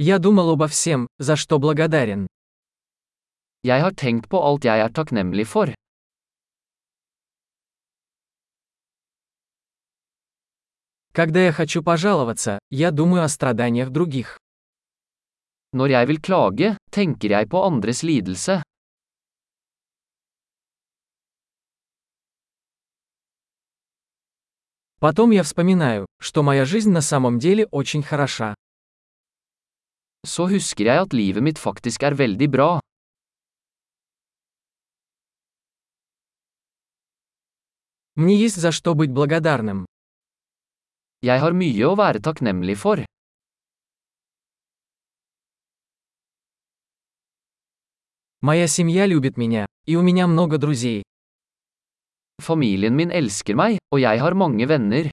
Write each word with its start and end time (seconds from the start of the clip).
Я 0.00 0.20
думал 0.20 0.50
обо 0.50 0.68
всем, 0.68 1.08
за 1.18 1.34
что 1.34 1.58
благодарен. 1.58 2.28
Jeg 3.64 3.80
har 3.82 3.90
tenkt 3.90 4.28
på 4.30 4.38
alt 4.38 4.64
jeg 4.64 4.78
er 4.78 4.92
takknemlig 4.94 5.44
for. 5.44 5.74
Когда 11.12 11.40
я 11.40 11.50
хочу 11.50 11.82
пожаловаться, 11.82 12.60
я 12.70 12.92
думаю 12.92 13.24
о 13.24 13.28
страданиях 13.28 13.90
других. 13.90 14.38
Når 15.72 15.88
jeg 15.88 16.06
vil 16.06 16.20
klage, 16.20 16.76
tenker 16.92 17.30
jeg 17.30 17.48
på 17.48 17.58
andres 17.58 18.04
lidelse. 18.04 18.62
Потом 25.00 25.32
я 25.32 25.42
вспоминаю, 25.42 26.06
что 26.20 26.44
моя 26.44 26.64
жизнь 26.64 26.90
на 26.90 27.00
самом 27.00 27.40
деле 27.40 27.66
очень 27.66 28.04
хороша. 28.04 28.54
Så 30.25 30.47
husker 30.47 30.85
jeg 30.87 31.01
at 31.03 31.13
livet 31.13 31.43
mitt 31.43 31.59
faktisk 31.59 32.03
er 32.03 32.15
veldig 32.15 32.49
bra. 32.51 32.79
Мне 38.15 38.37
есть 38.37 38.57
за 38.57 38.71
что 38.71 38.93
быть 38.93 39.11
благодарным. 39.11 39.85
Jeg 41.21 41.39
har 41.39 41.53
mye 41.55 41.87
å 41.87 41.95
være 41.95 42.19
takknemlig 42.19 42.77
for. 42.77 43.05
Моя 48.41 48.67
семья 48.67 49.05
любит 49.05 49.37
меня, 49.37 49.65
и 49.85 49.95
у 49.95 50.01
меня 50.01 50.27
много 50.27 50.57
друзей. 50.57 51.03
Familien 52.41 52.93
min 52.93 53.09
elsker 53.09 53.55
meg, 53.55 53.79
og 53.89 53.99
jeg 54.03 54.19
har 54.19 54.33
mange 54.35 54.67
venner. 54.67 55.09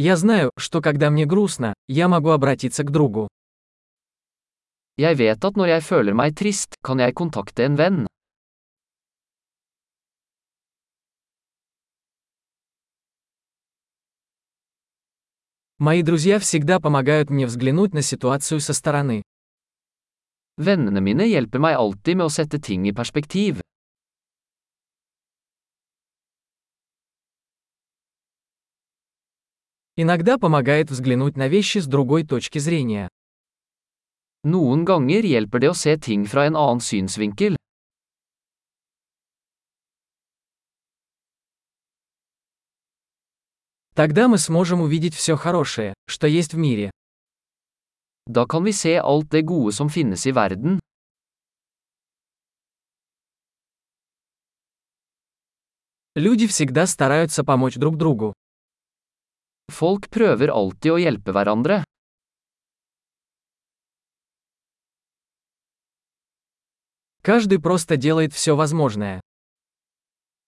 Я 0.00 0.16
знаю, 0.16 0.52
что 0.56 0.80
когда 0.80 1.10
мне 1.10 1.26
грустно, 1.26 1.74
я 1.88 2.06
могу 2.06 2.30
обратиться 2.30 2.84
к 2.84 2.92
другу. 2.92 3.26
Jeg 4.96 5.18
vet 5.18 5.42
at 5.42 5.56
når 5.58 5.66
jeg 5.66 5.82
føler 5.82 6.14
meg 6.14 6.36
trist, 6.38 6.78
kan 6.86 7.02
jeg 7.02 7.14
kontakte 7.18 7.66
en 7.66 7.74
venn. 7.74 8.06
Мои 15.78 16.02
друзья 16.02 16.38
всегда 16.38 16.78
помогают 16.78 17.30
мне 17.30 17.46
взглянуть 17.46 17.92
на 17.92 18.02
ситуацию 18.02 18.60
со 18.60 18.74
стороны. 18.74 19.22
Vennene 20.58 21.00
mine 21.02 21.26
hjelper 21.26 21.58
meg 21.58 21.74
alltid 21.74 22.22
med 22.22 22.30
å 22.30 22.30
sette 22.30 22.62
ting 22.62 22.86
i 22.86 22.94
perspektiv. 22.94 23.58
Иногда 30.00 30.38
помогает 30.38 30.92
взглянуть 30.92 31.36
на 31.36 31.48
вещи 31.48 31.78
с 31.78 31.86
другой 31.88 32.24
точки 32.24 32.60
зрения. 32.60 33.08
Noen 34.44 34.84
ganger 34.86 35.26
hjelper 35.26 35.58
det 35.58 35.70
å 35.72 35.74
se 35.74 35.96
ting 35.98 36.22
fra 36.22 36.44
en 36.46 36.54
annen 36.54 36.78
synsvinkel. 36.78 37.56
Тогда 43.96 44.28
мы 44.28 44.38
сможем 44.38 44.82
увидеть 44.82 45.16
все 45.16 45.34
хорошее, 45.34 45.94
что 46.06 46.28
есть 46.28 46.54
в 46.54 46.58
мире. 46.58 46.92
Da 48.30 48.46
kan 48.46 48.62
vi 48.62 48.72
se 48.72 49.00
alt 49.00 49.28
det 49.32 49.42
gode 49.42 49.72
som 49.72 49.88
finnes 49.88 50.24
i 50.26 50.30
verden. 50.30 50.78
Люди 56.14 56.46
всегда 56.46 56.86
стараются 56.86 57.42
помочь 57.42 57.74
друг 57.74 57.96
другу. 57.96 58.34
Folk 59.68 60.08
prøver 60.10 60.50
alltid 60.50 60.92
å 60.92 60.98
hjelpe 60.98 61.32
hverandre. 61.36 61.82
Каждый 67.22 67.60
просто 67.60 67.96
делает 67.96 68.32
все 68.32 68.56
возможное. 68.56 69.20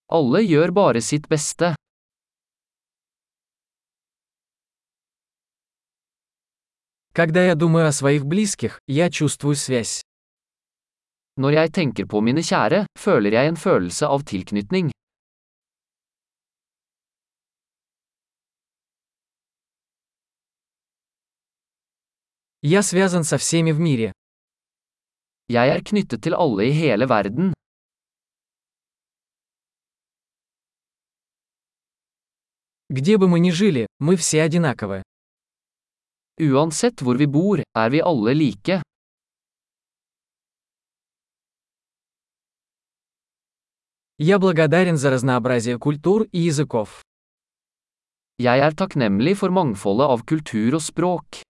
Alle 0.09 0.41
gjør 0.41 0.71
bare 0.71 1.01
sitt 1.01 1.27
beste. 1.29 1.75
Когда 7.13 7.43
я 7.45 7.55
думаю 7.55 7.87
о 7.87 7.91
своих 7.91 8.25
близких, 8.25 8.79
я 8.87 9.09
чувствую 9.09 9.55
связь. 9.55 10.01
Når 11.37 11.51
jeg 11.51 11.71
tenker 11.71 12.05
på 12.07 12.21
mine 12.21 12.41
kjære, 12.43 12.85
føler 12.99 13.31
jeg 13.31 13.47
en 13.51 13.59
følelse 13.59 14.07
av 14.07 14.23
tilknytning. 14.27 14.91
Я 22.62 22.82
связан 22.82 23.24
со 23.24 23.38
всеми 23.38 23.72
в 23.72 23.80
мире. 23.80 24.12
Jeg 25.48 25.68
er 25.68 25.82
knyttet 25.82 26.22
til 26.22 26.34
alle 26.34 26.66
i 26.66 26.72
hele 26.72 27.06
verden. 27.06 27.52
Где 32.88 33.18
бы 33.18 33.28
мы 33.28 33.38
ни 33.40 33.50
жили, 33.50 33.86
мы 33.98 34.16
все 34.16 34.42
одинаковы. 34.42 35.02
Uansett 36.38 37.00
hvor 37.02 37.16
vi 37.16 37.26
bor, 37.26 37.62
er 37.74 37.90
vi 37.90 38.00
alle 38.00 38.34
like. 38.34 38.82
Я 44.18 44.38
благодарен 44.38 44.96
за 44.96 45.10
разнообразие 45.10 45.78
культур 45.78 46.26
и 46.32 46.38
языков. 46.38 47.02
Jeg 48.38 48.58
er 48.60 48.72
takknemlig 48.74 49.36
for 49.36 49.50
mangfoldet 49.50 50.08
av 50.12 50.24
kultur 50.24 50.74
og 50.76 50.82
språk. 50.82 51.42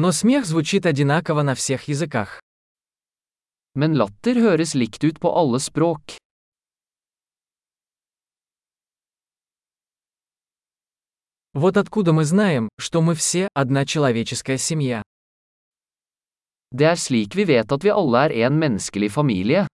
Но 0.00 0.12
смех 0.12 0.46
звучит 0.46 0.86
одинаково 0.86 1.42
на 1.42 1.56
всех 1.56 1.88
языках. 1.88 2.40
Men 3.74 3.96
latter 3.96 4.38
høres 4.38 4.74
likt 4.74 5.02
ut 5.02 5.18
på 5.18 5.28
alle 5.34 5.58
språk. 5.58 6.16
Вот 11.52 11.76
откуда 11.76 12.12
мы 12.12 12.24
знаем, 12.24 12.68
что 12.78 13.02
мы 13.02 13.16
все 13.16 13.48
одна 13.54 13.84
человеческая 13.84 14.56
семья. 14.56 15.02
Det 16.70 16.86
er 16.86 16.94
slik 16.94 17.34
vi 17.34 17.44
vet 17.44 17.72
at 17.72 17.82
vi 17.82 17.90
alle 17.90 18.28
er 18.30 18.46
en 18.46 18.58
menneskelig 18.58 19.10
familie. 19.10 19.66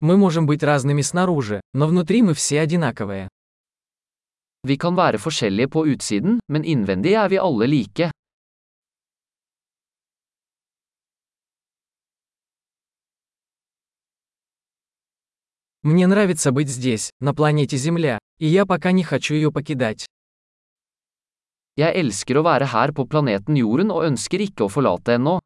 Мы 0.00 0.16
можем 0.16 0.46
быть 0.46 0.62
разными 0.62 1.02
снаружи, 1.02 1.60
но 1.74 1.86
внутри 1.86 2.22
мы 2.22 2.34
все 2.34 2.60
одинаковые. 2.60 3.28
Vi 4.62 4.76
kan 4.76 4.94
være 4.94 5.18
forskjellige 5.18 5.68
på 5.68 5.86
utsiden, 5.86 6.40
men 6.48 6.64
innvendig 6.64 7.12
er 7.12 7.28
vi 7.28 7.38
alle 7.38 7.66
like. 7.66 8.10
Мне 15.82 16.06
нравится 16.06 16.52
быть 16.52 16.68
здесь, 16.68 17.10
на 17.20 17.34
планете 17.34 17.78
Земля, 17.78 18.18
и 18.38 18.46
я 18.46 18.66
пока 18.66 18.92
не 18.92 19.02
хочу 19.02 19.34
ее 19.34 19.50
покидать. 19.50 20.06
Jeg 21.76 21.96
elsker 21.96 22.36
å 22.36 22.44
være 22.44 22.66
her 22.66 22.92
på 22.92 23.06
planeten 23.08 23.56
Jorden 23.56 23.90
og 23.94 24.04
ønsker 24.04 24.42
ikke 24.44 24.66
å 24.66 24.68
forlate 24.68 25.16
ennå. 25.16 25.38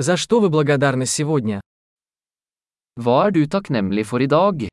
За 0.00 0.16
что 0.16 0.38
вы 0.38 0.48
благодарны 0.48 1.06
сегодня? 1.06 1.60
Hva 2.94 3.26
er 3.26 3.32
du 3.32 3.46
takknemlig 3.50 4.06
for 4.06 4.22
i 4.22 4.28
dag? 4.30 4.68